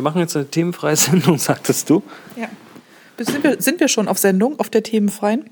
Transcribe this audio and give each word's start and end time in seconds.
wir 0.00 0.02
machen 0.02 0.20
jetzt 0.20 0.34
eine 0.34 0.46
themenfreie 0.46 0.96
Sendung, 0.96 1.38
sagtest 1.38 1.90
du? 1.90 2.02
Ja. 2.36 2.48
Sind 3.18 3.44
wir, 3.44 3.60
sind 3.60 3.80
wir 3.80 3.88
schon 3.88 4.08
auf 4.08 4.16
Sendung, 4.16 4.58
auf 4.58 4.70
der 4.70 4.82
themenfreien? 4.82 5.50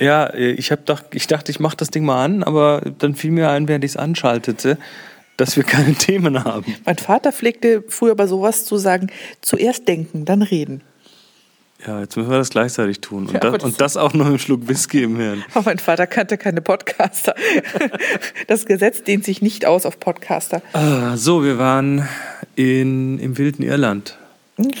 Ja, 0.00 0.26
äh, 0.26 0.50
ich, 0.50 0.72
hab 0.72 0.80
ich 1.14 1.28
dachte, 1.28 1.52
ich 1.52 1.60
mache 1.60 1.76
das 1.76 1.90
Ding 1.90 2.04
mal 2.04 2.24
an, 2.24 2.42
aber 2.42 2.82
dann 2.98 3.14
fiel 3.14 3.30
mir 3.30 3.50
ein, 3.50 3.68
während 3.68 3.84
ich 3.84 3.92
es 3.92 3.96
anschaltete, 3.96 4.78
dass 5.36 5.56
wir 5.56 5.62
keine 5.62 5.94
Themen 5.98 6.42
haben. 6.42 6.74
Mein 6.84 6.98
Vater 6.98 7.32
pflegte 7.32 7.84
früher 7.88 8.16
bei 8.16 8.26
sowas 8.26 8.64
zu 8.64 8.78
sagen, 8.78 9.10
zuerst 9.42 9.86
denken, 9.86 10.24
dann 10.24 10.42
reden. 10.42 10.82
Ja, 11.86 12.00
jetzt 12.00 12.16
müssen 12.16 12.30
wir 12.30 12.38
das 12.38 12.50
gleichzeitig 12.50 13.00
tun. 13.00 13.26
Und, 13.26 13.34
Ja, 13.34 13.40
das, 13.40 13.62
und 13.62 13.80
das 13.80 13.96
auch 13.96 14.14
noch 14.14 14.26
im 14.26 14.38
Schluck 14.38 14.66
Whisky 14.68 15.02
im 15.02 15.16
Hirn. 15.16 15.44
Aber 15.54 15.64
mein 15.66 15.78
Vater 15.78 16.06
kannte 16.06 16.38
keine 16.38 16.62
Podcaster. 16.62 17.34
Das 18.46 18.64
Gesetz 18.64 19.02
dehnt 19.02 19.24
sich 19.24 19.42
nicht 19.42 19.66
aus 19.66 19.84
auf 19.84 20.00
Podcaster. 20.00 20.62
Ah, 20.72 21.16
so, 21.16 21.44
wir 21.44 21.58
waren 21.58 22.08
in, 22.56 23.18
im 23.18 23.38
wilden 23.38 23.62
Irland, 23.62 24.18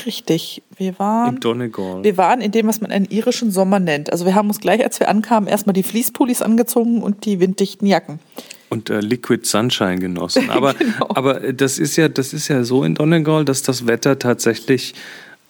Richtig. 0.06 0.62
Wir 0.76 0.96
waren, 1.00 1.34
im 1.34 1.40
Donegal. 1.40 2.04
wir 2.04 2.16
waren 2.16 2.40
in 2.40 2.52
dem, 2.52 2.68
was 2.68 2.80
man 2.80 2.92
einen 2.92 3.06
irischen 3.06 3.50
Sommer 3.50 3.80
nennt. 3.80 4.12
Also 4.12 4.24
wir 4.24 4.36
haben 4.36 4.46
uns 4.48 4.60
gleich, 4.60 4.84
als 4.84 5.00
wir 5.00 5.08
ankamen, 5.08 5.48
erstmal 5.48 5.72
die 5.72 5.82
Fließpullis 5.82 6.42
angezogen 6.42 7.02
und 7.02 7.24
die 7.24 7.40
winddichten 7.40 7.86
Jacken. 7.86 8.20
und 8.70 8.88
äh, 8.88 9.00
Liquid 9.00 9.44
Sunshine 9.44 9.98
genossen. 9.98 10.48
Aber, 10.50 10.74
Genau. 10.74 11.08
aber 11.08 11.42
äh, 11.42 11.54
das 11.54 11.80
ist 11.80 11.96
ja, 11.96 12.08
das 12.08 12.32
ist 12.32 12.46
ja 12.48 12.62
so 12.62 12.84
in 12.84 12.94
Donegal, 12.94 13.44
dass 13.44 13.62
das 13.62 13.84
Wetter 13.88 14.16
tatsächlich 14.18 14.94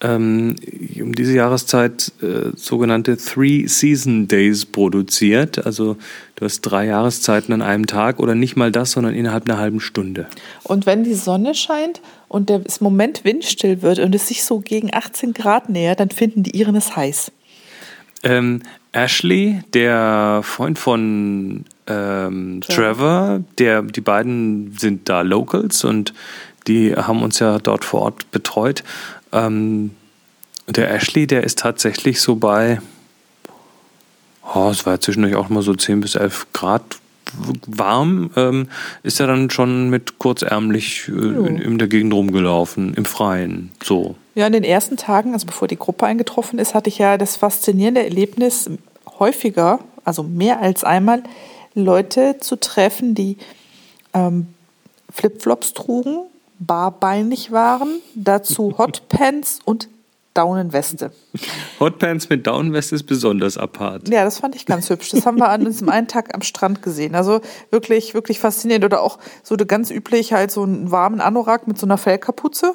ähm, 0.01 0.55
um 0.99 1.13
diese 1.13 1.33
Jahreszeit 1.33 2.11
äh, 2.21 2.55
sogenannte 2.55 3.17
Three 3.17 3.67
Season 3.67 4.27
Days 4.27 4.65
produziert. 4.65 5.65
Also 5.65 5.95
du 6.35 6.45
hast 6.45 6.61
drei 6.61 6.87
Jahreszeiten 6.87 7.53
an 7.53 7.61
einem 7.61 7.85
Tag 7.87 8.19
oder 8.19 8.35
nicht 8.35 8.55
mal 8.55 8.71
das, 8.71 8.91
sondern 8.91 9.13
innerhalb 9.13 9.49
einer 9.49 9.57
halben 9.57 9.79
Stunde. 9.79 10.27
Und 10.63 10.85
wenn 10.85 11.03
die 11.03 11.13
Sonne 11.13 11.55
scheint 11.55 12.01
und 12.27 12.49
der 12.49 12.61
Moment 12.81 13.23
windstill 13.23 13.81
wird 13.81 13.99
und 13.99 14.13
es 14.13 14.27
sich 14.27 14.43
so 14.43 14.59
gegen 14.59 14.93
18 14.93 15.33
Grad 15.33 15.69
nähert, 15.69 15.99
dann 15.99 16.09
finden 16.09 16.43
die 16.43 16.57
Iren 16.57 16.75
es 16.75 16.95
heiß. 16.95 17.31
Ähm, 18.23 18.61
Ashley, 18.91 19.61
der 19.73 20.41
Freund 20.43 20.79
von 20.79 21.65
ähm, 21.87 22.61
Trevor, 22.61 23.41
der, 23.59 23.81
die 23.81 24.01
beiden 24.01 24.75
sind 24.77 25.07
da 25.07 25.21
Locals 25.21 25.83
und 25.83 26.13
die 26.67 26.95
haben 26.95 27.21
uns 27.21 27.39
ja 27.39 27.59
dort 27.59 27.85
vor 27.85 28.01
Ort 28.01 28.31
betreut. 28.31 28.83
Ähm, 29.35 29.91
der 30.67 30.91
Ashley, 30.91 31.27
der 31.27 31.43
ist 31.43 31.59
tatsächlich 31.59 32.21
so 32.21 32.35
bei, 32.35 32.79
oh, 34.53 34.69
es 34.69 34.85
war 34.85 34.93
ja 34.93 34.99
zwischendurch 34.99 35.35
auch 35.35 35.49
mal 35.49 35.61
so 35.61 35.75
10 35.75 36.01
bis 36.01 36.15
11 36.15 36.47
Grad 36.53 36.83
warm, 37.67 38.31
ähm, 38.35 38.67
ist 39.03 39.19
er 39.19 39.27
dann 39.27 39.49
schon 39.49 39.89
mit 39.89 40.19
kurzärmlich 40.19 41.07
äh, 41.07 41.11
in, 41.11 41.57
in 41.57 41.77
der 41.77 41.87
Gegend 41.87 42.13
rumgelaufen, 42.13 42.93
im 42.93 43.05
Freien, 43.05 43.71
so. 43.83 44.15
Ja, 44.35 44.47
in 44.47 44.53
den 44.53 44.63
ersten 44.63 44.97
Tagen, 44.97 45.33
also 45.33 45.45
bevor 45.45 45.67
die 45.67 45.77
Gruppe 45.77 46.05
eingetroffen 46.05 46.59
ist, 46.59 46.73
hatte 46.73 46.89
ich 46.89 46.97
ja 46.97 47.17
das 47.17 47.35
faszinierende 47.35 48.03
Erlebnis, 48.03 48.69
häufiger, 49.19 49.79
also 50.03 50.23
mehr 50.23 50.61
als 50.61 50.83
einmal, 50.83 51.23
Leute 51.73 52.37
zu 52.39 52.57
treffen, 52.57 53.15
die 53.15 53.37
ähm, 54.13 54.47
Flipflops 55.11 55.73
trugen, 55.73 56.25
barbeinig 56.59 57.51
waren, 57.51 57.99
dazu 58.15 58.75
Hotpants 58.77 59.59
und 59.65 59.89
Daunenweste. 60.35 61.11
Hotpants 61.79 62.27
mit 62.27 62.45
Downwest 62.45 62.91
ist 62.91 63.03
besonders 63.03 63.57
apart. 63.57 64.09
Ja, 64.09 64.25
das 64.25 64.39
fand 64.39 64.53
ich 64.55 64.65
ganz 64.65 64.89
hübsch. 64.89 65.11
Das 65.11 65.25
haben 65.25 65.37
wir 65.37 65.47
an 65.47 65.63
diesem 65.63 65.87
einen 65.87 66.09
Tag 66.09 66.35
am 66.35 66.41
Strand 66.41 66.81
gesehen. 66.81 67.15
Also 67.15 67.39
wirklich, 67.71 68.13
wirklich 68.13 68.39
faszinierend. 68.39 68.83
Oder 68.83 69.01
auch 69.01 69.17
so 69.43 69.55
ganz 69.55 69.91
üblich 69.91 70.33
halt 70.33 70.51
so 70.51 70.63
einen 70.63 70.91
warmen 70.91 71.21
Anorak 71.21 71.67
mit 71.67 71.77
so 71.77 71.85
einer 71.85 71.97
Fellkapuze 71.97 72.73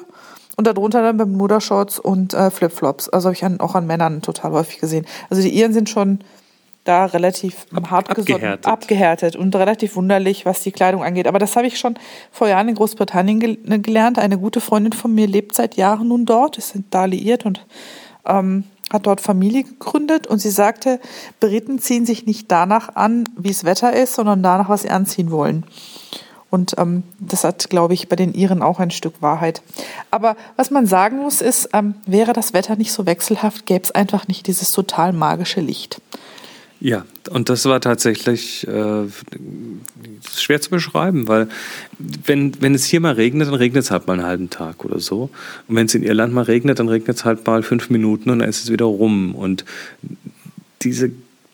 und 0.57 0.65
darunter 0.65 1.03
dann 1.03 1.17
Bermuda-Shorts 1.17 1.99
und 1.99 2.33
äh, 2.33 2.49
Flipflops. 2.49 3.09
Also 3.09 3.27
habe 3.27 3.35
ich 3.35 3.45
an, 3.45 3.59
auch 3.59 3.75
an 3.75 3.85
Männern 3.85 4.23
total 4.23 4.53
häufig 4.53 4.79
gesehen. 4.79 5.05
Also 5.29 5.43
die 5.43 5.55
Iren 5.55 5.73
sind 5.73 5.87
schon 5.87 6.23
da 6.83 7.05
relativ 7.05 7.67
hart 7.89 8.09
gesonnen, 8.15 8.35
abgehärtet. 8.35 8.67
abgehärtet 8.67 9.35
und 9.35 9.55
relativ 9.55 9.95
wunderlich, 9.95 10.45
was 10.45 10.61
die 10.61 10.71
Kleidung 10.71 11.03
angeht. 11.03 11.27
Aber 11.27 11.39
das 11.39 11.55
habe 11.55 11.67
ich 11.67 11.77
schon 11.77 11.95
vor 12.31 12.47
Jahren 12.47 12.69
in 12.69 12.75
Großbritannien 12.75 13.39
gel 13.39 13.57
gelernt. 13.81 14.17
Eine 14.17 14.37
gute 14.37 14.61
Freundin 14.61 14.93
von 14.93 15.13
mir 15.13 15.27
lebt 15.27 15.55
seit 15.55 15.75
Jahren 15.75 16.07
nun 16.07 16.25
dort, 16.25 16.57
ist 16.57 16.73
da 16.89 17.05
liiert 17.05 17.45
und 17.45 17.65
ähm, 18.25 18.63
hat 18.91 19.05
dort 19.05 19.21
Familie 19.21 19.63
gegründet 19.63 20.27
und 20.27 20.39
sie 20.39 20.49
sagte, 20.49 20.99
Briten 21.39 21.79
ziehen 21.79 22.05
sich 22.05 22.25
nicht 22.25 22.51
danach 22.51 22.95
an, 22.95 23.29
wie 23.37 23.51
es 23.51 23.63
Wetter 23.63 23.93
ist, 23.93 24.15
sondern 24.15 24.43
danach, 24.43 24.69
was 24.69 24.81
sie 24.81 24.89
anziehen 24.89 25.31
wollen. 25.31 25.65
Und 26.49 26.75
ähm, 26.77 27.03
das 27.17 27.45
hat, 27.45 27.69
glaube 27.69 27.93
ich, 27.93 28.09
bei 28.09 28.17
den 28.17 28.33
Iren 28.33 28.61
auch 28.61 28.79
ein 28.79 28.91
Stück 28.91 29.21
Wahrheit. 29.21 29.61
Aber 30.11 30.35
was 30.57 30.69
man 30.69 30.85
sagen 30.85 31.19
muss, 31.19 31.39
ist, 31.39 31.69
ähm, 31.71 31.95
wäre 32.05 32.33
das 32.33 32.53
Wetter 32.53 32.75
nicht 32.75 32.91
so 32.91 33.05
wechselhaft, 33.05 33.65
gäbe 33.65 33.85
es 33.85 33.91
einfach 33.91 34.27
nicht 34.27 34.47
dieses 34.47 34.73
total 34.73 35.13
magische 35.13 35.61
Licht. 35.61 36.01
Ja, 36.83 37.05
und 37.29 37.49
das 37.49 37.65
war 37.65 37.79
tatsächlich 37.79 38.67
äh, 38.67 39.03
schwer 40.35 40.61
zu 40.61 40.71
beschreiben, 40.71 41.27
weil 41.27 41.47
wenn, 41.99 42.59
wenn 42.59 42.73
es 42.73 42.85
hier 42.85 42.99
mal 42.99 43.13
regnet, 43.13 43.49
dann 43.49 43.53
regnet 43.53 43.83
es 43.83 43.91
halt 43.91 44.07
mal 44.07 44.13
einen 44.13 44.25
halben 44.25 44.49
Tag 44.49 44.83
oder 44.83 44.99
so. 44.99 45.29
Und 45.67 45.75
wenn 45.75 45.85
es 45.85 45.93
in 45.93 46.01
Irland 46.01 46.33
mal 46.33 46.41
regnet, 46.41 46.79
dann 46.79 46.89
regnet 46.89 47.17
es 47.17 47.23
halt 47.23 47.45
mal 47.45 47.61
fünf 47.61 47.91
Minuten 47.91 48.31
und 48.31 48.39
dann 48.39 48.49
ist 48.49 48.63
es 48.63 48.71
wieder 48.71 48.85
rum. 48.85 49.35
Und 49.35 49.63
diese 50.81 51.11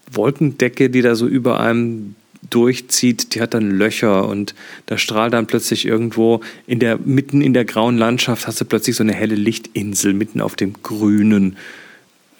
Wolkendecke, 0.09 0.89
die 0.89 1.01
da 1.01 1.13
so 1.15 1.27
über 1.27 1.59
einem 1.59 2.15
durchzieht, 2.49 3.35
die 3.35 3.41
hat 3.41 3.53
dann 3.53 3.69
Löcher 3.69 4.29
und 4.29 4.55
da 4.85 4.97
strahlt 4.97 5.33
dann 5.33 5.47
plötzlich 5.47 5.85
irgendwo 5.85 6.39
in 6.67 6.79
der 6.79 6.97
mitten 6.97 7.41
in 7.41 7.53
der 7.53 7.65
grauen 7.65 7.97
Landschaft 7.97 8.47
hast 8.47 8.61
du 8.61 8.65
plötzlich 8.65 8.95
so 8.95 9.03
eine 9.03 9.13
helle 9.13 9.35
Lichtinsel 9.35 10.13
mitten 10.13 10.39
auf 10.39 10.55
dem 10.55 10.71
grünen 10.81 11.57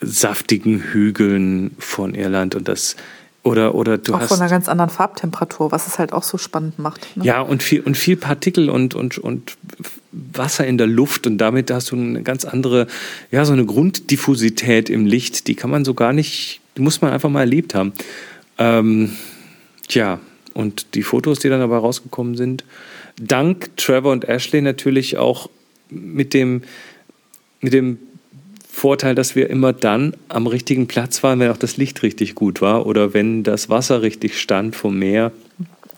saftigen 0.01 0.79
Hügeln 0.79 1.75
von 1.79 2.13
Irland 2.15 2.55
und 2.55 2.67
das 2.67 2.95
oder 3.47 3.75
oder 3.75 3.97
du 3.97 4.13
auch 4.13 4.19
hast 4.19 4.29
von 4.29 4.39
einer 4.41 4.49
ganz 4.49 4.67
anderen 4.67 4.89
Farbtemperatur, 4.89 5.71
was 5.71 5.87
es 5.87 5.99
halt 5.99 6.11
auch 6.11 6.23
so 6.23 6.37
spannend 6.37 6.79
macht. 6.79 7.15
Ne? 7.15 7.23
ja 7.23 7.41
und 7.41 7.63
viel 7.63 7.81
und 7.81 7.97
viel 7.97 8.17
Partikel 8.17 8.69
und 8.69 8.93
und 8.93 9.17
und 9.17 9.57
Wasser 10.11 10.67
in 10.67 10.77
der 10.77 10.87
Luft 10.87 11.25
und 11.27 11.37
damit 11.37 11.71
hast 11.71 11.91
du 11.91 11.95
eine 11.95 12.23
ganz 12.23 12.45
andere 12.45 12.87
ja 13.31 13.45
so 13.45 13.53
eine 13.53 13.65
Grunddiffusität 13.65 14.89
im 14.89 15.05
Licht, 15.05 15.47
die 15.47 15.55
kann 15.55 15.69
man 15.69 15.85
so 15.85 15.93
gar 15.93 16.13
nicht, 16.13 16.61
die 16.75 16.81
muss 16.81 17.01
man 17.01 17.11
einfach 17.11 17.29
mal 17.29 17.41
erlebt 17.41 17.73
haben. 17.73 17.93
Ähm, 18.57 19.13
tja 19.87 20.19
und 20.53 20.95
die 20.95 21.03
Fotos, 21.03 21.39
die 21.39 21.49
dann 21.49 21.59
dabei 21.59 21.77
rausgekommen 21.77 22.35
sind, 22.35 22.65
dank 23.19 23.75
Trevor 23.77 24.11
und 24.11 24.27
Ashley 24.27 24.61
natürlich 24.61 25.17
auch 25.17 25.49
mit 25.89 26.33
dem 26.33 26.63
mit 27.61 27.73
dem 27.73 27.97
Vorteil, 28.77 29.15
dass 29.15 29.35
wir 29.35 29.49
immer 29.49 29.73
dann 29.73 30.13
am 30.29 30.45
richtigen 30.45 30.85
Platz 30.85 31.23
waren, 31.23 31.39
wenn 31.39 31.49
auch 31.49 31.57
das 31.57 31.77
Licht 31.77 32.03
richtig 32.03 32.35
gut 32.35 32.61
war 32.61 32.85
oder 32.85 33.11
wenn 33.11 33.41
das 33.41 33.71
Wasser 33.71 34.03
richtig 34.03 34.39
stand 34.39 34.75
vom 34.75 34.99
Meer. 34.99 35.31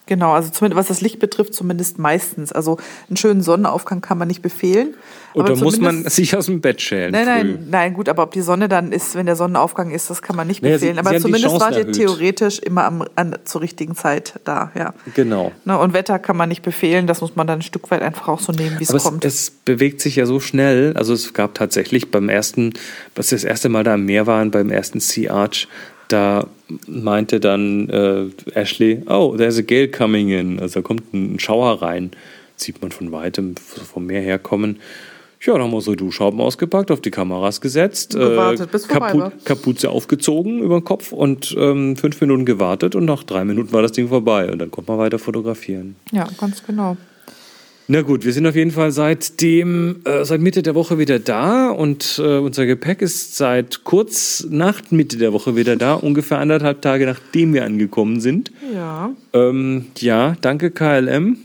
Genau, 0.09 0.31
also 0.33 0.49
zumindest 0.49 0.79
was 0.79 0.87
das 0.87 1.01
Licht 1.01 1.19
betrifft, 1.19 1.53
zumindest 1.53 1.99
meistens. 1.99 2.51
Also 2.51 2.77
einen 3.09 3.15
schönen 3.17 3.43
Sonnenaufgang 3.43 4.01
kann 4.01 4.17
man 4.17 4.27
nicht 4.27 4.41
befehlen. 4.41 4.95
Oder 5.35 5.55
muss 5.55 5.79
man 5.79 6.03
sich 6.05 6.35
aus 6.35 6.47
dem 6.47 6.61
Bett 6.61 6.81
schälen? 6.81 7.11
Nein, 7.11 7.25
früh. 7.25 7.31
nein, 7.31 7.67
nein, 7.69 7.93
gut, 7.93 8.09
aber 8.09 8.23
ob 8.23 8.31
die 8.31 8.41
Sonne 8.41 8.67
dann 8.67 8.91
ist, 8.91 9.13
wenn 9.13 9.27
der 9.27 9.35
Sonnenaufgang 9.35 9.91
ist, 9.91 10.09
das 10.09 10.23
kann 10.23 10.35
man 10.35 10.47
nicht 10.47 10.63
Naja, 10.63 10.79
sie- 10.79 10.87
befehlen. 10.87 10.95
sie 10.95 10.99
aber 11.07 11.15
die 11.15 11.21
zumindest 11.21 11.59
wart 11.59 11.77
ihr 11.77 11.91
theoretisch 11.91 12.57
immer 12.57 12.85
am, 12.85 13.05
an, 13.15 13.35
zur 13.45 13.61
richtigen 13.61 13.95
Zeit 13.95 14.39
da, 14.45 14.71
ja. 14.73 14.95
Genau. 15.13 15.51
Ne, 15.63 15.77
und 15.77 15.93
Wetter 15.93 16.17
kann 16.17 16.35
man 16.35 16.49
nicht 16.49 16.63
befehlen, 16.63 17.05
das 17.05 17.21
muss 17.21 17.35
man 17.35 17.45
dann 17.45 17.59
ein 17.59 17.61
Stück 17.61 17.91
weit 17.91 18.01
einfach 18.01 18.27
auch 18.29 18.39
so 18.39 18.51
nehmen, 18.51 18.79
wie 18.79 18.83
es, 18.85 19.03
kommt. 19.03 19.23
es 19.23 19.51
bewegt 19.51 20.01
sich 20.01 20.15
ja 20.15 20.25
so 20.25 20.39
schnell. 20.39 20.93
Also 20.97 21.13
es 21.13 21.35
gab 21.35 21.53
tatsächlich 21.53 22.09
beim 22.09 22.27
ersten, 22.29 22.73
was 23.13 23.29
wir 23.29 23.37
das 23.37 23.43
erste 23.45 23.69
Mal 23.69 23.83
da 23.83 23.93
am 23.93 24.05
Meer 24.05 24.25
waren, 24.25 24.49
beim 24.49 24.71
ersten 24.71 24.99
Sea 24.99 25.31
Arch, 25.31 25.67
da 26.09 26.47
meinte 26.87 27.39
dann 27.39 27.89
äh, 27.89 28.25
Ashley, 28.53 29.01
oh, 29.07 29.35
there's 29.37 29.57
a 29.57 29.61
gale 29.61 29.87
coming 29.87 30.29
in. 30.29 30.59
Also 30.59 30.81
da 30.81 30.87
kommt 30.87 31.13
ein 31.13 31.39
Schauer 31.39 31.81
rein. 31.81 32.11
Sieht 32.57 32.81
man 32.81 32.91
von 32.91 33.11
weitem 33.11 33.55
vom 33.55 34.05
Meer 34.05 34.21
herkommen. 34.21 34.79
Ja, 35.41 35.53
dann 35.53 35.63
haben 35.63 35.71
wir 35.71 35.77
unsere 35.77 35.95
Duschhauben 35.95 36.41
ausgepackt, 36.41 36.91
auf 36.91 36.99
die 36.99 37.11
Kameras 37.11 37.61
gesetzt, 37.61 38.13
äh, 38.13 38.19
Gewartet, 38.19 38.71
bis 38.71 38.85
vorbei 38.85 39.17
war. 39.17 39.31
Kapuze 39.45 39.89
aufgezogen 39.89 40.59
über 40.59 40.79
den 40.81 40.83
Kopf 40.83 41.13
und 41.13 41.55
ähm, 41.57 41.95
fünf 41.95 42.19
Minuten 42.19 42.43
gewartet 42.45 42.93
und 42.93 43.05
nach 43.05 43.23
drei 43.23 43.45
Minuten 43.45 43.71
war 43.71 43.81
das 43.81 43.93
Ding 43.93 44.09
vorbei 44.09 44.51
und 44.51 44.59
dann 44.59 44.69
konnte 44.69 44.91
man 44.91 44.99
weiter 44.99 45.17
fotografieren. 45.17 45.95
ja, 46.11 46.27
ganz 46.37 46.61
genau. 46.65 46.97
Na 47.91 48.03
gut, 48.03 48.23
wir 48.23 48.33
sind 48.33 48.45
auf 48.45 48.55
jeden 48.55 48.69
Fall 48.69 48.91
seit 48.91 49.41
dem, 49.41 50.01
äh, 50.05 50.23
seit 50.23 50.41
Mitte 50.41 50.61
der 50.61 50.75
Woche 50.75 50.99
wieder 50.99 51.17
da 51.17 51.71
und 51.71 52.21
äh, 52.23 52.37
unser 52.37 52.67
Gepäck 52.67 53.01
ist 53.01 53.35
seit 53.35 53.83
kurz 53.83 54.45
nach 54.47 54.91
Mitte 54.91 55.17
der 55.17 55.33
Woche 55.33 55.55
wieder 55.55 55.75
da, 55.75 55.95
ungefähr 55.95 56.37
anderthalb 56.37 56.83
Tage 56.83 57.07
nachdem 57.07 57.51
wir 57.55 57.65
angekommen 57.65 58.19
sind. 58.19 58.51
Ja. 58.75 59.09
Ähm, 59.33 59.87
ja, 59.97 60.35
danke 60.39 60.69
KLM. 60.69 61.37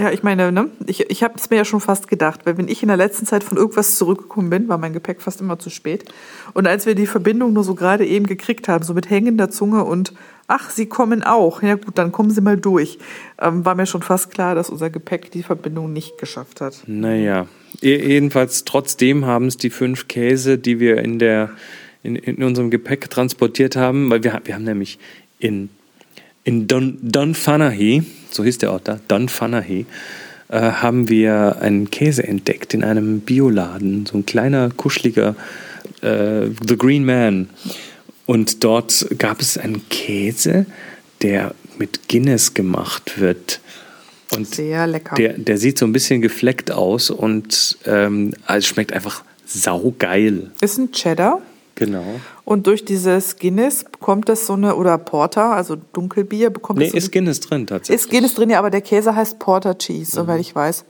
Ja, 0.00 0.10
ich 0.10 0.22
meine, 0.22 0.50
ne, 0.50 0.70
ich, 0.86 1.10
ich 1.10 1.22
habe 1.22 1.34
es 1.36 1.50
mir 1.50 1.56
ja 1.56 1.64
schon 1.66 1.80
fast 1.80 2.08
gedacht, 2.08 2.46
weil 2.46 2.56
wenn 2.56 2.68
ich 2.68 2.80
in 2.80 2.88
der 2.88 2.96
letzten 2.96 3.26
Zeit 3.26 3.44
von 3.44 3.58
irgendwas 3.58 3.96
zurückgekommen 3.96 4.48
bin, 4.48 4.66
war 4.66 4.78
mein 4.78 4.94
Gepäck 4.94 5.20
fast 5.20 5.42
immer 5.42 5.58
zu 5.58 5.68
spät. 5.68 6.06
Und 6.54 6.66
als 6.66 6.86
wir 6.86 6.94
die 6.94 7.06
Verbindung 7.06 7.52
nur 7.52 7.64
so 7.64 7.74
gerade 7.74 8.06
eben 8.06 8.26
gekriegt 8.26 8.66
haben, 8.66 8.82
so 8.82 8.94
mit 8.94 9.10
hängender 9.10 9.50
Zunge 9.50 9.84
und 9.84 10.14
ach, 10.46 10.70
sie 10.70 10.86
kommen 10.86 11.22
auch, 11.22 11.62
ja 11.62 11.74
gut, 11.74 11.98
dann 11.98 12.12
kommen 12.12 12.30
sie 12.30 12.40
mal 12.40 12.56
durch, 12.56 12.98
ähm, 13.42 13.66
war 13.66 13.74
mir 13.74 13.84
schon 13.84 14.00
fast 14.00 14.30
klar, 14.30 14.54
dass 14.54 14.70
unser 14.70 14.88
Gepäck 14.88 15.30
die 15.32 15.42
Verbindung 15.42 15.92
nicht 15.92 16.16
geschafft 16.16 16.62
hat. 16.62 16.82
Naja, 16.86 17.46
jedenfalls 17.82 18.64
trotzdem 18.64 19.26
haben 19.26 19.48
es 19.48 19.58
die 19.58 19.70
fünf 19.70 20.08
Käse, 20.08 20.56
die 20.56 20.80
wir 20.80 20.96
in 20.96 21.18
der 21.18 21.50
in, 22.02 22.16
in 22.16 22.42
unserem 22.42 22.70
Gepäck 22.70 23.10
transportiert 23.10 23.76
haben, 23.76 24.08
weil 24.08 24.24
wir, 24.24 24.40
wir 24.44 24.54
haben 24.54 24.64
nämlich 24.64 24.98
in, 25.38 25.68
in 26.50 26.66
Dun, 26.66 26.98
Dunfanaghy, 27.00 28.02
so 28.28 28.42
hieß 28.42 28.58
der 28.58 28.72
Ort 28.72 28.88
da, 28.88 28.98
Dunfanaghy, 29.06 29.86
äh, 30.48 30.60
haben 30.60 31.08
wir 31.08 31.58
einen 31.60 31.90
Käse 31.90 32.26
entdeckt 32.26 32.74
in 32.74 32.82
einem 32.82 33.20
Bioladen, 33.20 34.04
so 34.04 34.18
ein 34.18 34.26
kleiner, 34.26 34.70
kuscheliger 34.70 35.36
äh, 36.02 36.46
The 36.66 36.76
Green 36.76 37.04
Man. 37.04 37.50
Und 38.26 38.64
dort 38.64 39.06
gab 39.16 39.40
es 39.40 39.58
einen 39.58 39.88
Käse, 39.90 40.66
der 41.22 41.54
mit 41.78 42.08
Guinness 42.08 42.52
gemacht 42.52 43.20
wird. 43.20 43.60
Und 44.34 44.52
Sehr 44.52 44.88
lecker. 44.88 45.14
Der, 45.14 45.34
der 45.34 45.56
sieht 45.56 45.78
so 45.78 45.86
ein 45.86 45.92
bisschen 45.92 46.20
gefleckt 46.20 46.72
aus 46.72 47.10
und 47.10 47.78
ähm, 47.86 48.34
also 48.44 48.66
schmeckt 48.66 48.92
einfach 48.92 49.22
saugeil. 49.46 50.50
Ist 50.60 50.78
ein 50.78 50.90
Cheddar. 50.90 51.42
Genau. 51.80 52.04
Und 52.44 52.66
durch 52.66 52.84
dieses 52.84 53.36
Guinness 53.38 53.84
bekommt 53.84 54.28
es 54.28 54.46
so 54.46 54.52
eine, 54.52 54.76
oder 54.76 54.96
Porter, 54.98 55.46
also 55.52 55.76
Dunkelbier, 55.94 56.50
bekommt 56.50 56.78
Nee, 56.78 56.84
es 56.86 56.90
so 56.92 56.96
ist 56.98 57.10
Guinness 57.10 57.40
drin 57.40 57.66
tatsächlich. 57.66 58.04
Ist 58.04 58.10
Guinness 58.10 58.34
drin, 58.34 58.50
ja, 58.50 58.58
aber 58.58 58.70
der 58.70 58.82
Käse 58.82 59.16
heißt 59.16 59.38
Porter 59.38 59.76
Cheese, 59.78 60.12
Mhm. 60.20 60.24
soweit 60.26 60.40
ich 60.40 60.54
weiß. 60.54 60.84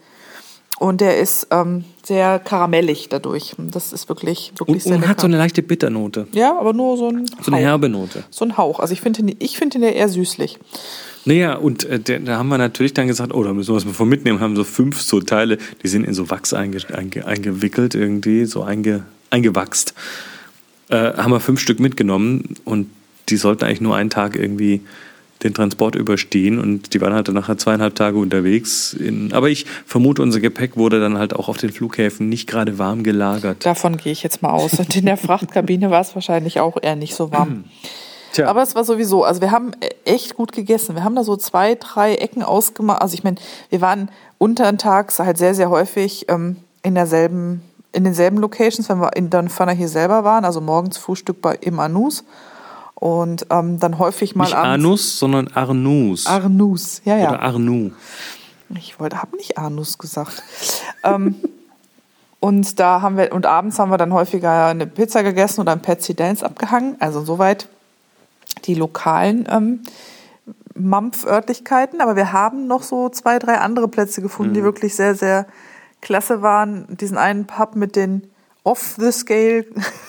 Und 0.80 1.00
der 1.02 1.18
ist 1.18 1.46
ähm, 1.50 1.84
sehr 2.02 2.38
karamellig 2.38 3.08
dadurch. 3.10 3.54
Das 3.58 3.92
ist 3.92 4.08
wirklich, 4.08 4.52
wirklich 4.58 4.76
und 4.76 4.82
sehr 4.82 4.94
und 4.94 5.00
lecker. 5.02 5.10
hat 5.10 5.20
so 5.20 5.26
eine 5.26 5.36
leichte 5.36 5.62
Bitternote. 5.62 6.26
ja, 6.32 6.58
aber 6.58 6.72
nur 6.72 6.96
so 6.96 7.08
ein 7.08 7.26
So 7.42 7.52
eine 7.52 7.56
Hauch. 7.56 7.60
herbe 7.62 7.88
Note. 7.90 8.24
So 8.30 8.44
ein 8.46 8.56
Hauch. 8.56 8.80
Also 8.80 8.92
ich 8.94 9.00
finde 9.02 9.20
ihn, 9.20 9.36
ich 9.38 9.58
finde 9.58 9.76
ihn 9.78 9.84
ja 9.84 9.90
eher 9.90 10.08
süßlich. 10.08 10.58
Naja, 11.26 11.56
und 11.56 11.84
äh, 11.84 12.00
der, 12.00 12.20
da 12.20 12.38
haben 12.38 12.48
wir 12.48 12.56
natürlich 12.56 12.94
dann 12.94 13.06
gesagt, 13.08 13.34
oh, 13.34 13.44
da 13.44 13.52
müssen 13.52 13.68
wir 13.74 13.76
was 13.76 13.84
von 13.94 14.08
mitnehmen. 14.08 14.40
Haben 14.40 14.56
so 14.56 14.64
fünf 14.64 15.02
so 15.02 15.20
Teile, 15.20 15.58
die 15.82 15.88
sind 15.88 16.04
in 16.04 16.14
so 16.14 16.30
Wachs 16.30 16.54
einge, 16.54 16.78
einge, 16.94 17.26
eingewickelt 17.26 17.94
irgendwie, 17.94 18.46
so 18.46 18.62
einge, 18.62 19.04
eingewachst. 19.28 19.92
Äh, 20.90 21.14
haben 21.16 21.32
wir 21.32 21.40
fünf 21.40 21.60
Stück 21.60 21.80
mitgenommen 21.80 22.56
und 22.64 22.88
die 23.28 23.36
sollten 23.36 23.64
eigentlich 23.64 23.80
nur 23.80 23.96
einen 23.96 24.10
Tag 24.10 24.36
irgendwie 24.36 24.80
den 25.42 25.54
Transport 25.54 25.94
überstehen 25.94 26.58
und 26.58 26.92
die 26.92 27.00
waren 27.00 27.14
halt 27.14 27.28
dann 27.28 27.34
nachher 27.34 27.56
zweieinhalb 27.56 27.94
Tage 27.94 28.18
unterwegs. 28.18 28.92
In, 28.92 29.32
aber 29.32 29.48
ich 29.48 29.64
vermute, 29.86 30.20
unser 30.20 30.40
Gepäck 30.40 30.76
wurde 30.76 31.00
dann 31.00 31.16
halt 31.16 31.34
auch 31.34 31.48
auf 31.48 31.56
den 31.56 31.70
Flughäfen 31.70 32.28
nicht 32.28 32.46
gerade 32.46 32.78
warm 32.78 33.02
gelagert. 33.02 33.64
Davon 33.64 33.96
gehe 33.96 34.12
ich 34.12 34.22
jetzt 34.22 34.42
mal 34.42 34.50
aus. 34.50 34.74
Und 34.78 34.94
in 34.96 35.06
der 35.06 35.16
Frachtkabine 35.16 35.90
war 35.90 36.02
es 36.02 36.14
wahrscheinlich 36.14 36.60
auch 36.60 36.76
eher 36.82 36.96
nicht 36.96 37.14
so 37.14 37.32
warm. 37.32 37.64
Tja, 38.32 38.46
Aber 38.46 38.62
es 38.62 38.74
war 38.74 38.84
sowieso, 38.84 39.24
also 39.24 39.40
wir 39.40 39.50
haben 39.50 39.72
echt 40.04 40.36
gut 40.36 40.52
gegessen. 40.52 40.94
Wir 40.94 41.04
haben 41.04 41.16
da 41.16 41.24
so 41.24 41.36
zwei, 41.36 41.74
drei 41.74 42.14
Ecken 42.14 42.42
ausgemacht. 42.42 43.02
Also 43.02 43.14
ich 43.14 43.24
meine, 43.24 43.36
wir 43.70 43.80
waren 43.80 44.10
untertags 44.38 45.18
halt 45.18 45.38
sehr, 45.38 45.54
sehr 45.54 45.70
häufig 45.70 46.26
ähm, 46.28 46.56
in 46.82 46.94
derselben, 46.94 47.62
in 47.92 48.04
denselben 48.04 48.38
Locations, 48.38 48.88
wenn 48.88 49.00
wir 49.00 49.16
in 49.16 49.30
Dunfanner 49.30 49.72
hier 49.72 49.88
selber 49.88 50.24
waren, 50.24 50.44
also 50.44 50.60
morgens 50.60 50.96
Frühstück 50.98 51.40
bei 51.40 51.56
im 51.56 51.80
Anus 51.80 52.24
und 52.94 53.46
ähm, 53.50 53.78
dann 53.80 53.98
häufig 53.98 54.36
mal 54.36 54.44
nicht 54.44 54.54
abends 54.54 54.84
Anus, 54.84 55.18
sondern 55.18 55.48
Arnus. 55.48 56.26
Arnus, 56.26 57.02
ja, 57.04 57.16
ja. 57.16 57.30
Oder 57.30 57.42
Arnu. 57.42 57.92
Ich 58.76 59.00
wollte, 59.00 59.20
habe 59.20 59.36
nicht 59.36 59.58
Anus 59.58 59.98
gesagt. 59.98 60.42
ähm, 61.04 61.34
und 62.38 62.78
da 62.78 63.02
haben 63.02 63.16
wir, 63.16 63.32
und 63.32 63.46
abends 63.46 63.78
haben 63.78 63.90
wir 63.90 63.98
dann 63.98 64.12
häufiger 64.12 64.66
eine 64.66 64.86
Pizza 64.86 65.22
gegessen 65.22 65.60
oder 65.60 65.72
ein 65.72 65.82
Patsy 65.82 66.14
Dance 66.14 66.44
abgehangen. 66.44 66.96
Also 67.00 67.22
soweit 67.22 67.68
die 68.64 68.74
lokalen 68.74 69.48
ähm, 69.50 69.80
Mampf-Örtlichkeiten. 70.74 72.00
Aber 72.00 72.16
wir 72.16 72.32
haben 72.32 72.66
noch 72.66 72.82
so 72.82 73.08
zwei, 73.08 73.38
drei 73.38 73.58
andere 73.58 73.88
Plätze 73.88 74.22
gefunden, 74.22 74.54
die 74.54 74.62
wirklich 74.62 74.94
sehr, 74.94 75.14
sehr 75.14 75.46
klasse 76.00 76.42
waren. 76.42 76.86
Diesen 77.00 77.16
einen 77.16 77.46
Pub 77.46 77.76
mit 77.76 77.96
den 77.96 78.30
Off-the-Scale 78.62 79.64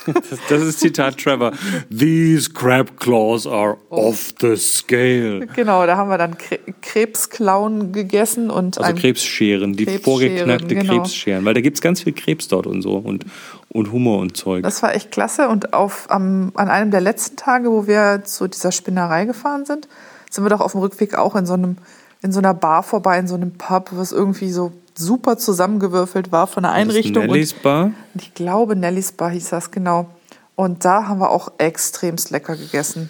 Das, 0.05 0.39
das 0.49 0.61
ist 0.61 0.79
Zitat 0.81 1.17
Trevor. 1.17 1.53
These 1.89 2.49
crab 2.51 2.99
claws 2.99 3.47
are 3.47 3.77
off 3.89 4.33
the 4.41 4.57
scale. 4.57 5.47
Genau, 5.55 5.85
da 5.85 5.95
haben 5.95 6.09
wir 6.09 6.17
dann 6.17 6.37
Kre 6.37 6.59
Krebsklauen 6.81 7.93
gegessen 7.93 8.49
und 8.49 8.77
Also 8.77 8.93
Krebsscheren, 8.93 9.73
die 9.73 9.85
Krebsscheren, 9.85 10.03
vorgeknackte 10.03 10.75
genau. 10.75 10.95
Krebsscheren. 10.95 11.45
Weil 11.45 11.53
da 11.53 11.61
gibt 11.61 11.77
es 11.77 11.81
ganz 11.81 12.01
viel 12.01 12.11
Krebs 12.13 12.49
dort 12.49 12.67
und 12.67 12.81
so 12.81 12.97
und, 12.97 13.25
und 13.69 13.91
Hummer 13.93 14.17
und 14.17 14.35
Zeug. 14.35 14.63
Das 14.63 14.83
war 14.83 14.93
echt 14.93 15.11
klasse. 15.11 15.47
Und 15.47 15.73
auf, 15.73 16.11
am, 16.11 16.51
an 16.55 16.67
einem 16.67 16.91
der 16.91 17.01
letzten 17.01 17.37
Tage, 17.37 17.71
wo 17.71 17.87
wir 17.87 18.23
zu 18.25 18.49
dieser 18.49 18.73
Spinnerei 18.73 19.23
gefahren 19.23 19.65
sind, 19.65 19.87
sind 20.29 20.43
wir 20.43 20.49
doch 20.49 20.61
auf 20.61 20.73
dem 20.73 20.81
Rückweg 20.81 21.15
auch 21.15 21.35
in 21.35 21.45
so, 21.45 21.53
einem, 21.53 21.77
in 22.21 22.33
so 22.33 22.39
einer 22.39 22.53
Bar 22.53 22.83
vorbei, 22.83 23.17
in 23.17 23.27
so 23.27 23.35
einem 23.35 23.53
Pub, 23.53 23.91
was 23.93 24.11
irgendwie 24.11 24.51
so 24.51 24.73
super 24.95 25.37
zusammengewürfelt 25.37 26.31
war 26.31 26.47
von 26.47 26.63
der 26.63 26.71
Einrichtung. 26.71 27.25
Nelly's 27.27 27.53
Bar. 27.53 27.91
Und 28.13 28.21
ich 28.21 28.33
glaube, 28.33 28.75
Nelly's 28.75 29.11
Bar 29.11 29.31
hieß 29.31 29.49
das 29.49 29.71
genau. 29.71 30.07
Und 30.55 30.85
da 30.85 31.07
haben 31.07 31.19
wir 31.19 31.29
auch 31.29 31.51
extremst 31.57 32.29
lecker 32.29 32.55
gegessen. 32.55 33.09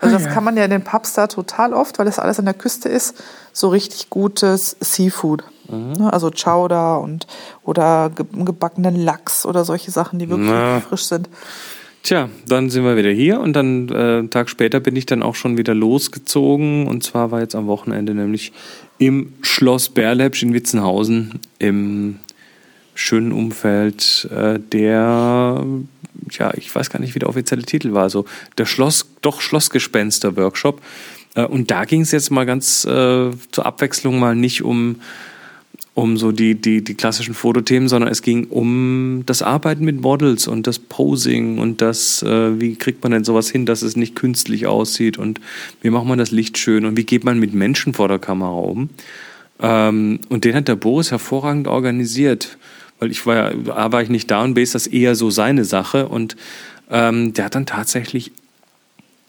Also 0.00 0.18
das 0.18 0.28
kann 0.28 0.44
man 0.44 0.56
ja 0.56 0.64
in 0.64 0.70
den 0.70 0.84
Pubs 0.84 1.14
da 1.14 1.26
total 1.26 1.72
oft, 1.72 1.98
weil 1.98 2.06
das 2.06 2.18
alles 2.18 2.38
an 2.38 2.44
der 2.44 2.54
Küste 2.54 2.88
ist, 2.88 3.14
so 3.52 3.68
richtig 3.68 4.10
gutes 4.10 4.76
Seafood. 4.80 5.44
Ne, 5.68 6.12
Also 6.12 6.30
Chowder 6.30 7.00
und 7.00 7.26
oder 7.64 8.10
ge 8.10 8.26
gebackenen 8.44 8.94
Lachs 8.94 9.46
oder 9.46 9.64
solche 9.64 9.90
Sachen, 9.90 10.18
die 10.18 10.28
wirklich 10.28 10.50
Na. 10.50 10.80
frisch 10.80 11.06
sind. 11.06 11.28
Tja, 12.06 12.30
dann 12.46 12.70
sind 12.70 12.84
wir 12.84 12.96
wieder 12.96 13.10
hier 13.10 13.40
und 13.40 13.54
dann 13.54 13.88
äh, 13.88 13.94
einen 13.94 14.30
Tag 14.30 14.48
später 14.48 14.78
bin 14.78 14.94
ich 14.94 15.06
dann 15.06 15.24
auch 15.24 15.34
schon 15.34 15.58
wieder 15.58 15.74
losgezogen. 15.74 16.86
Und 16.86 17.02
zwar 17.02 17.32
war 17.32 17.40
jetzt 17.40 17.56
am 17.56 17.66
Wochenende 17.66 18.14
nämlich 18.14 18.52
im 18.98 19.32
Schloss 19.42 19.88
Berlepsch 19.88 20.44
in 20.44 20.54
Witzenhausen 20.54 21.40
im 21.58 22.20
schönen 22.94 23.32
Umfeld 23.32 24.28
äh, 24.30 24.60
der, 24.60 25.66
ja, 26.30 26.54
ich 26.54 26.72
weiß 26.72 26.90
gar 26.90 27.00
nicht, 27.00 27.16
wie 27.16 27.18
der 27.18 27.28
offizielle 27.28 27.64
Titel 27.64 27.92
war, 27.92 28.08
so 28.08 28.24
der 28.56 28.66
Schloss, 28.66 29.10
doch 29.20 29.40
Schlossgespenster-Workshop. 29.40 30.80
Äh, 31.34 31.46
und 31.46 31.72
da 31.72 31.86
ging 31.86 32.02
es 32.02 32.12
jetzt 32.12 32.30
mal 32.30 32.46
ganz 32.46 32.84
äh, 32.84 33.32
zur 33.50 33.66
Abwechslung 33.66 34.20
mal 34.20 34.36
nicht 34.36 34.62
um 34.62 35.00
um 35.96 36.18
so 36.18 36.30
die, 36.30 36.54
die, 36.54 36.84
die 36.84 36.94
klassischen 36.94 37.32
Fotothemen, 37.32 37.88
sondern 37.88 38.10
es 38.10 38.20
ging 38.20 38.48
um 38.48 39.22
das 39.24 39.40
Arbeiten 39.40 39.82
mit 39.82 40.02
Models 40.02 40.46
und 40.46 40.66
das 40.66 40.78
Posing 40.78 41.56
und 41.58 41.80
das, 41.80 42.22
äh, 42.22 42.60
wie 42.60 42.76
kriegt 42.76 43.02
man 43.02 43.12
denn 43.12 43.24
sowas 43.24 43.48
hin, 43.48 43.64
dass 43.64 43.80
es 43.80 43.96
nicht 43.96 44.14
künstlich 44.14 44.66
aussieht 44.66 45.16
und 45.16 45.40
wie 45.80 45.88
macht 45.88 46.04
man 46.04 46.18
das 46.18 46.32
Licht 46.32 46.58
schön 46.58 46.84
und 46.84 46.98
wie 46.98 47.04
geht 47.04 47.24
man 47.24 47.38
mit 47.38 47.54
Menschen 47.54 47.94
vor 47.94 48.08
der 48.08 48.18
Kamera 48.18 48.50
um. 48.50 48.90
Ähm, 49.58 50.20
und 50.28 50.44
den 50.44 50.54
hat 50.54 50.68
der 50.68 50.76
Boris 50.76 51.12
hervorragend 51.12 51.66
organisiert, 51.66 52.58
weil 52.98 53.10
ich 53.10 53.24
war 53.24 53.34
ja, 53.34 53.74
A 53.74 53.90
war 53.90 54.02
ich 54.02 54.10
nicht 54.10 54.30
da 54.30 54.44
und 54.44 54.52
B 54.52 54.62
ist 54.62 54.74
das 54.74 54.86
eher 54.86 55.14
so 55.14 55.30
seine 55.30 55.64
Sache 55.64 56.08
und 56.08 56.36
ähm, 56.90 57.32
der 57.32 57.46
hat 57.46 57.54
dann 57.54 57.64
tatsächlich 57.64 58.32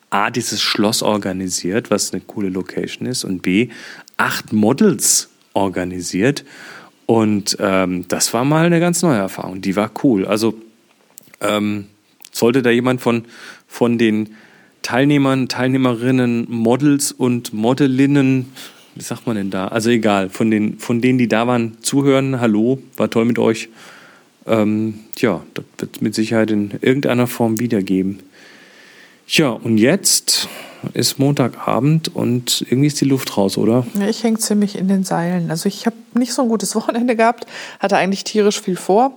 A, 0.10 0.32
dieses 0.32 0.62
Schloss 0.62 1.02
organisiert, 1.02 1.92
was 1.92 2.12
eine 2.12 2.22
coole 2.28 2.50
Location 2.50 3.08
ist, 3.08 3.24
und 3.24 3.42
B, 3.42 3.70
acht 4.18 4.52
Models 4.52 5.30
organisiert. 5.58 6.46
Und 7.06 7.58
ähm, 7.60 8.08
das 8.08 8.34
war 8.34 8.46
mal 8.46 8.66
eine 8.66 8.80
ganz 8.80 9.02
neue 9.02 9.18
Erfahrung. 9.18 9.62
Die 9.62 9.76
war 9.76 9.92
cool. 10.04 10.26
Also 10.26 10.54
ähm, 11.42 11.88
sollte 12.32 12.62
da 12.62 12.70
jemand 12.70 13.02
von, 13.02 13.26
von 13.68 13.98
den 13.98 14.36
Teilnehmern, 14.82 15.48
Teilnehmerinnen, 15.48 16.48
Models 16.50 17.12
und 17.12 17.54
Modellinnen, 17.54 18.52
wie 18.96 19.04
sagt 19.04 19.28
man 19.28 19.36
denn 19.36 19.50
da? 19.50 19.68
Also 19.68 19.90
egal, 19.90 20.30
von, 20.30 20.50
den, 20.52 20.80
von 20.80 21.02
denen, 21.02 21.18
die 21.18 21.28
da 21.28 21.48
waren, 21.48 21.78
zuhören, 21.82 22.40
hallo, 22.40 22.80
war 22.96 23.10
toll 23.10 23.26
mit 23.26 23.40
euch. 23.40 23.70
Ähm, 24.46 25.00
ja, 25.18 25.44
das 25.54 25.66
wird 25.78 26.02
mit 26.02 26.16
Sicherheit 26.16 26.52
in 26.52 26.72
irgendeiner 26.82 27.28
Form 27.28 27.60
wiedergeben. 27.60 28.20
Ja, 29.28 29.50
und 29.50 29.78
jetzt 29.78 30.48
ist 30.94 31.20
Montagabend 31.20 32.14
und 32.16 32.66
irgendwie 32.70 32.88
ist 32.88 33.00
die 33.02 33.06
Luft 33.06 33.38
raus, 33.38 33.58
oder? 33.58 33.86
Ich 34.08 34.24
hänge 34.24 34.38
ziemlich 34.38 34.78
in 34.78 34.88
den 34.88 35.04
Seilen. 35.04 35.50
Also 35.50 35.68
ich 35.68 35.86
habe 35.86 35.96
nicht 36.14 36.34
so 36.34 36.42
ein 36.42 36.50
gutes 36.50 36.76
Wochenende 36.76 37.16
gehabt, 37.16 37.46
hatte 37.80 37.98
eigentlich 37.98 38.24
tierisch 38.24 38.62
viel 38.62 38.76
vor. 38.76 39.14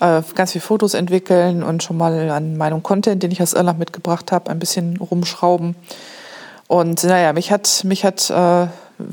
Äh, 0.00 0.22
ganz 0.34 0.52
viel 0.52 0.60
Fotos 0.60 0.94
entwickeln 0.94 1.62
und 1.62 1.82
schon 1.82 1.96
mal 1.96 2.30
an 2.30 2.56
meinem 2.56 2.82
Content, 2.82 3.22
den 3.22 3.30
ich 3.30 3.42
aus 3.42 3.52
Irland 3.52 3.78
mitgebracht 3.78 4.32
habe, 4.32 4.50
ein 4.50 4.58
bisschen 4.58 4.96
rumschrauben. 4.96 5.76
Und 6.66 7.04
naja, 7.04 7.32
mich 7.32 7.52
hat, 7.52 7.84
mich 7.84 8.04
hat, 8.04 8.30
äh, 8.30 8.66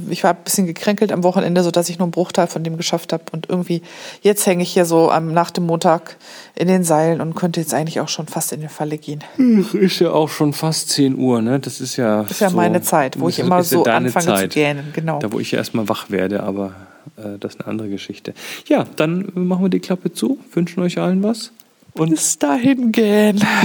ich 0.09 0.23
war 0.23 0.31
ein 0.31 0.43
bisschen 0.43 0.65
gekränkelt 0.65 1.11
am 1.11 1.23
Wochenende, 1.23 1.63
sodass 1.63 1.89
ich 1.89 1.99
nur 1.99 2.05
einen 2.05 2.11
Bruchteil 2.11 2.47
von 2.47 2.63
dem 2.63 2.77
geschafft 2.77 3.13
habe. 3.13 3.23
Und 3.31 3.49
irgendwie, 3.49 3.81
jetzt 4.21 4.45
hänge 4.45 4.63
ich 4.63 4.71
hier 4.71 4.85
so 4.85 5.11
am, 5.11 5.33
nach 5.33 5.51
dem 5.51 5.65
Montag 5.65 6.17
in 6.55 6.67
den 6.67 6.83
Seilen 6.83 7.21
und 7.21 7.35
könnte 7.35 7.59
jetzt 7.59 7.73
eigentlich 7.73 7.99
auch 7.99 8.09
schon 8.09 8.27
fast 8.27 8.51
in 8.51 8.61
die 8.61 8.67
Falle 8.67 8.97
gehen. 8.97 9.23
Ist 9.73 9.99
ja 9.99 10.11
auch 10.11 10.29
schon 10.29 10.53
fast 10.53 10.89
10 10.89 11.17
Uhr, 11.17 11.41
ne? 11.41 11.59
Das 11.59 11.81
ist 11.81 11.95
ja. 11.97 12.23
Das 12.23 12.31
ist 12.31 12.41
ja 12.41 12.49
meine 12.49 12.81
Zeit, 12.81 13.19
wo 13.19 13.29
ich 13.29 13.39
immer 13.39 13.57
ja 13.57 13.63
so 13.63 13.83
anfange 13.83 14.25
Zeit. 14.25 14.53
zu 14.53 14.59
gähnen. 14.59 14.91
Genau. 14.93 15.19
Da, 15.19 15.31
wo 15.31 15.39
ich 15.39 15.53
erstmal 15.53 15.87
wach 15.89 16.09
werde, 16.09 16.43
aber 16.43 16.75
äh, 17.17 17.37
das 17.39 17.55
ist 17.55 17.61
eine 17.61 17.69
andere 17.69 17.89
Geschichte. 17.89 18.33
Ja, 18.67 18.85
dann 18.95 19.31
machen 19.33 19.65
wir 19.65 19.69
die 19.69 19.79
Klappe 19.79 20.13
zu, 20.13 20.39
wünschen 20.53 20.81
euch 20.81 20.97
allen 20.97 21.23
was. 21.23 21.51
Und 21.93 22.11
Bis 22.11 22.37
dahin 22.37 22.91
gähnen. 22.91 23.43